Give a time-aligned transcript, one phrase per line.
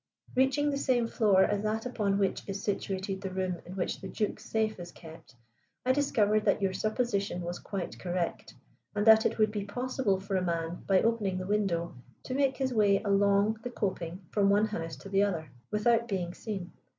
[0.35, 4.07] "Reaching the same floor as that upon which is situated the room in which the
[4.07, 5.35] Duke's safe is kept,
[5.85, 8.55] I discovered that your supposition was quite correct,
[8.95, 11.93] and that it would be possible for a man, by opening the window,
[12.23, 16.33] to make his way along the coping from one house to the other, without being
[16.33, 16.71] seen.